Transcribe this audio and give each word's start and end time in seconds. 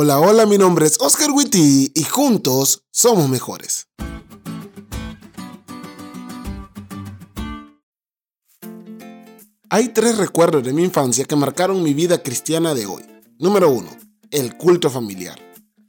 Hola, 0.00 0.20
hola, 0.20 0.46
mi 0.46 0.58
nombre 0.58 0.86
es 0.86 0.96
Oscar 1.00 1.32
Witty 1.32 1.90
y 1.92 2.04
juntos 2.04 2.84
somos 2.92 3.28
mejores. 3.28 3.88
Hay 9.68 9.88
tres 9.88 10.18
recuerdos 10.18 10.62
de 10.62 10.72
mi 10.72 10.84
infancia 10.84 11.24
que 11.24 11.34
marcaron 11.34 11.82
mi 11.82 11.94
vida 11.94 12.22
cristiana 12.22 12.74
de 12.74 12.86
hoy. 12.86 13.02
Número 13.40 13.70
uno, 13.70 13.90
el 14.30 14.56
culto 14.56 14.88
familiar. 14.88 15.40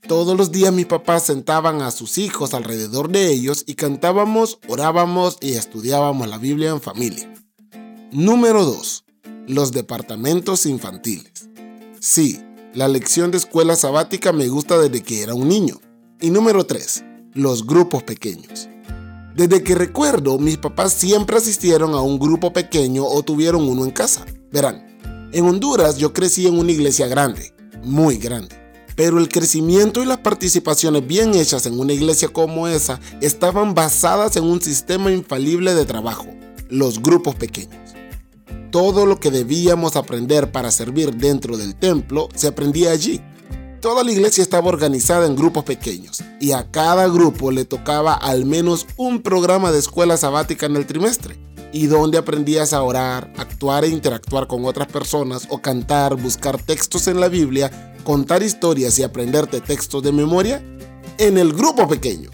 Todos 0.07 0.35
los 0.35 0.51
días 0.51 0.73
mis 0.73 0.87
papás 0.87 1.27
sentaban 1.27 1.83
a 1.83 1.91
sus 1.91 2.17
hijos 2.17 2.55
alrededor 2.55 3.11
de 3.11 3.31
ellos 3.31 3.63
y 3.67 3.75
cantábamos, 3.75 4.57
orábamos 4.67 5.37
y 5.39 5.51
estudiábamos 5.51 6.27
la 6.27 6.39
Biblia 6.39 6.71
en 6.71 6.81
familia. 6.81 7.31
Número 8.11 8.65
2. 8.65 9.05
Los 9.45 9.71
departamentos 9.71 10.65
infantiles. 10.65 11.31
Sí, 11.99 12.39
la 12.75 12.87
lección 12.87 13.31
de 13.31 13.37
escuela 13.37 13.75
sabática 13.75 14.31
me 14.31 14.47
gusta 14.47 14.77
desde 14.77 15.01
que 15.01 15.23
era 15.23 15.33
un 15.33 15.47
niño. 15.47 15.79
Y 16.21 16.29
número 16.29 16.65
3. 16.65 17.03
Los 17.33 17.65
grupos 17.65 18.03
pequeños. 18.03 18.69
Desde 19.35 19.63
que 19.63 19.73
recuerdo, 19.73 20.37
mis 20.37 20.57
papás 20.57 20.93
siempre 20.93 21.37
asistieron 21.37 21.93
a 21.95 22.01
un 22.01 22.19
grupo 22.19 22.53
pequeño 22.53 23.05
o 23.05 23.23
tuvieron 23.23 23.67
uno 23.67 23.85
en 23.85 23.91
casa. 23.91 24.25
Verán, 24.51 24.85
en 25.31 25.45
Honduras 25.45 25.97
yo 25.97 26.13
crecí 26.13 26.45
en 26.45 26.59
una 26.59 26.71
iglesia 26.71 27.07
grande, 27.07 27.53
muy 27.83 28.17
grande. 28.17 28.55
Pero 28.95 29.17
el 29.17 29.29
crecimiento 29.29 30.03
y 30.03 30.05
las 30.05 30.17
participaciones 30.17 31.07
bien 31.07 31.33
hechas 31.33 31.65
en 31.65 31.79
una 31.79 31.93
iglesia 31.93 32.27
como 32.27 32.67
esa 32.67 32.99
estaban 33.21 33.73
basadas 33.73 34.35
en 34.35 34.43
un 34.43 34.61
sistema 34.61 35.11
infalible 35.11 35.73
de 35.73 35.85
trabajo, 35.85 36.27
los 36.69 37.01
grupos 37.01 37.35
pequeños. 37.35 37.88
Todo 38.71 39.05
lo 39.05 39.19
que 39.19 39.31
debíamos 39.31 39.95
aprender 39.95 40.51
para 40.51 40.69
servir 40.69 41.15
dentro 41.15 41.57
del 41.57 41.75
templo 41.75 42.29
se 42.35 42.47
aprendía 42.47 42.91
allí. 42.91 43.21
Toda 43.81 44.03
la 44.03 44.11
iglesia 44.11 44.43
estaba 44.43 44.67
organizada 44.67 45.25
en 45.25 45.35
grupos 45.35 45.63
pequeños 45.63 46.21
y 46.39 46.51
a 46.51 46.69
cada 46.69 47.07
grupo 47.07 47.49
le 47.49 47.65
tocaba 47.65 48.13
al 48.13 48.45
menos 48.45 48.85
un 48.97 49.21
programa 49.21 49.71
de 49.71 49.79
escuela 49.79 50.17
sabática 50.17 50.65
en 50.65 50.75
el 50.75 50.85
trimestre 50.85 51.37
y 51.71 51.87
donde 51.87 52.17
aprendías 52.17 52.73
a 52.73 52.83
orar, 52.83 53.33
actuar 53.37 53.85
e 53.85 53.89
interactuar 53.89 54.47
con 54.47 54.65
otras 54.65 54.87
personas 54.87 55.47
o 55.49 55.61
cantar, 55.61 56.15
buscar 56.15 56.61
textos 56.61 57.07
en 57.07 57.19
la 57.19 57.27
Biblia, 57.27 57.95
contar 58.03 58.43
historias 58.43 58.99
y 58.99 59.03
aprenderte 59.03 59.61
textos 59.61 60.03
de 60.03 60.11
memoria 60.11 60.63
en 61.17 61.37
el 61.37 61.53
grupo 61.53 61.87
pequeño. 61.87 62.29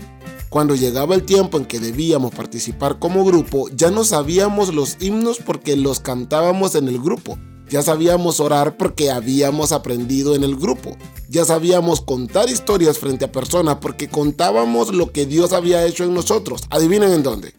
Cuando 0.56 0.74
llegaba 0.74 1.16
el 1.16 1.24
tiempo 1.24 1.58
en 1.58 1.66
que 1.66 1.82
debíamos 1.82 2.34
participar 2.34 2.98
como 2.98 3.26
grupo, 3.26 3.68
ya 3.76 3.92
no 3.92 4.06
sabíamos 4.06 4.74
los 4.74 4.96
himnos 5.02 5.40
porque 5.46 5.76
los 5.76 6.00
cantábamos 6.00 6.76
en 6.76 6.88
el 6.88 6.98
grupo. 6.98 7.38
Ya 7.70 7.82
sabíamos 7.82 8.40
orar 8.40 8.78
porque 8.78 9.12
habíamos 9.12 9.74
aprendido 9.74 10.34
en 10.34 10.46
el 10.46 10.56
grupo. 10.56 10.96
Ya 11.28 11.44
sabíamos 11.44 12.00
contar 12.00 12.50
historias 12.50 13.00
frente 13.00 13.26
a 13.26 13.34
personas 13.34 13.80
porque 13.82 14.08
contábamos 14.08 14.96
lo 14.96 15.12
que 15.12 15.26
Dios 15.26 15.52
había 15.52 15.86
hecho 15.86 16.06
en 16.06 16.14
nosotros. 16.14 16.62
Adivinen 16.70 17.12
en 17.12 17.24
dónde. 17.24 17.54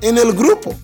En 0.00 0.16
el 0.16 0.32
grupo. 0.32 0.74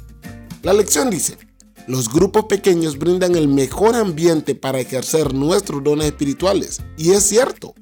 La 0.62 0.74
lección 0.74 1.08
dice, 1.08 1.38
los 1.86 2.12
grupos 2.12 2.44
pequeños 2.44 2.98
brindan 2.98 3.34
el 3.34 3.48
mejor 3.48 3.94
ambiente 3.94 4.56
para 4.56 4.80
ejercer 4.80 5.32
nuestros 5.32 5.82
dones 5.82 6.08
espirituales. 6.08 6.82
Y 6.98 7.12
es 7.12 7.22
cierto. 7.22 7.72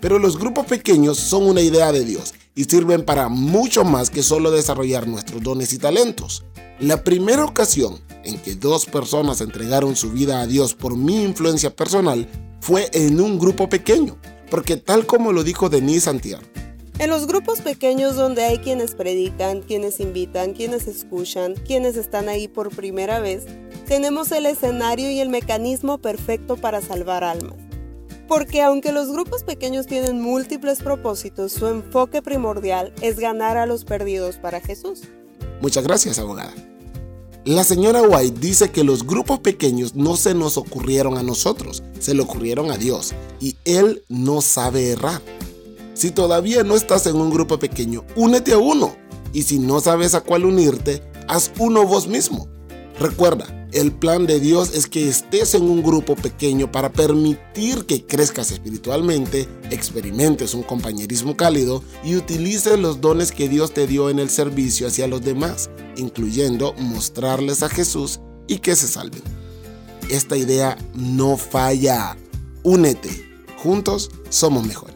Pero 0.00 0.20
los 0.20 0.38
grupos 0.38 0.66
pequeños 0.66 1.18
son 1.18 1.42
una 1.42 1.60
idea 1.60 1.90
de 1.90 2.04
Dios 2.04 2.32
y 2.56 2.64
sirven 2.64 3.04
para 3.04 3.28
mucho 3.28 3.84
más 3.84 4.10
que 4.10 4.24
solo 4.24 4.50
desarrollar 4.50 5.06
nuestros 5.06 5.40
dones 5.40 5.72
y 5.72 5.78
talentos. 5.78 6.44
La 6.80 7.04
primera 7.04 7.44
ocasión 7.44 8.00
en 8.24 8.38
que 8.38 8.56
dos 8.56 8.86
personas 8.86 9.40
entregaron 9.40 9.94
su 9.94 10.10
vida 10.10 10.40
a 10.40 10.46
Dios 10.48 10.74
por 10.74 10.96
mi 10.96 11.22
influencia 11.22 11.70
personal 11.70 12.26
fue 12.60 12.88
en 12.92 13.20
un 13.20 13.38
grupo 13.38 13.68
pequeño, 13.68 14.16
porque 14.50 14.76
tal 14.76 15.06
como 15.06 15.32
lo 15.32 15.44
dijo 15.44 15.68
Denise 15.68 16.06
Santiago, 16.06 16.42
en 16.98 17.10
los 17.10 17.26
grupos 17.26 17.60
pequeños 17.60 18.16
donde 18.16 18.42
hay 18.42 18.56
quienes 18.56 18.94
predican, 18.94 19.60
quienes 19.60 20.00
invitan, 20.00 20.54
quienes 20.54 20.86
escuchan, 20.86 21.54
quienes 21.54 21.96
están 21.96 22.30
ahí 22.30 22.48
por 22.48 22.74
primera 22.74 23.20
vez, 23.20 23.44
tenemos 23.86 24.32
el 24.32 24.46
escenario 24.46 25.10
y 25.10 25.20
el 25.20 25.28
mecanismo 25.28 25.98
perfecto 25.98 26.56
para 26.56 26.80
salvar 26.80 27.22
almas. 27.22 27.65
Porque 28.28 28.62
aunque 28.62 28.92
los 28.92 29.10
grupos 29.10 29.44
pequeños 29.44 29.86
tienen 29.86 30.20
múltiples 30.20 30.82
propósitos, 30.82 31.52
su 31.52 31.68
enfoque 31.68 32.22
primordial 32.22 32.92
es 33.00 33.18
ganar 33.18 33.56
a 33.56 33.66
los 33.66 33.84
perdidos 33.84 34.36
para 34.36 34.60
Jesús. 34.60 35.02
Muchas 35.60 35.84
gracias, 35.84 36.18
abogada. 36.18 36.52
La 37.44 37.62
señora 37.62 38.02
White 38.02 38.40
dice 38.40 38.72
que 38.72 38.82
los 38.82 39.06
grupos 39.06 39.38
pequeños 39.38 39.94
no 39.94 40.16
se 40.16 40.34
nos 40.34 40.56
ocurrieron 40.56 41.16
a 41.16 41.22
nosotros, 41.22 41.84
se 42.00 42.12
le 42.12 42.22
ocurrieron 42.22 42.72
a 42.72 42.76
Dios, 42.76 43.14
y 43.38 43.56
Él 43.64 44.02
no 44.08 44.40
sabe 44.40 44.90
errar. 44.90 45.22
Si 45.94 46.10
todavía 46.10 46.64
no 46.64 46.74
estás 46.74 47.06
en 47.06 47.14
un 47.14 47.30
grupo 47.30 47.60
pequeño, 47.60 48.04
únete 48.16 48.52
a 48.52 48.58
uno, 48.58 48.96
y 49.32 49.44
si 49.44 49.60
no 49.60 49.80
sabes 49.80 50.16
a 50.16 50.22
cuál 50.22 50.44
unirte, 50.44 51.02
haz 51.28 51.52
uno 51.60 51.86
vos 51.86 52.08
mismo. 52.08 52.48
Recuerda, 52.98 53.46
el 53.76 53.92
plan 53.92 54.26
de 54.26 54.40
Dios 54.40 54.74
es 54.74 54.86
que 54.86 55.06
estés 55.06 55.54
en 55.54 55.64
un 55.64 55.82
grupo 55.82 56.16
pequeño 56.16 56.72
para 56.72 56.90
permitir 56.90 57.84
que 57.84 58.06
crezcas 58.06 58.50
espiritualmente, 58.50 59.46
experimentes 59.70 60.54
un 60.54 60.62
compañerismo 60.62 61.36
cálido 61.36 61.84
y 62.02 62.16
utilices 62.16 62.78
los 62.78 63.02
dones 63.02 63.32
que 63.32 63.50
Dios 63.50 63.74
te 63.74 63.86
dio 63.86 64.08
en 64.08 64.18
el 64.18 64.30
servicio 64.30 64.86
hacia 64.86 65.06
los 65.06 65.22
demás, 65.22 65.68
incluyendo 65.96 66.72
mostrarles 66.78 67.62
a 67.62 67.68
Jesús 67.68 68.20
y 68.48 68.60
que 68.60 68.74
se 68.76 68.88
salven. 68.88 69.22
Esta 70.08 70.38
idea 70.38 70.78
no 70.94 71.36
falla. 71.36 72.16
Únete. 72.62 73.10
Juntos 73.58 74.10
somos 74.30 74.66
mejores. 74.66 74.95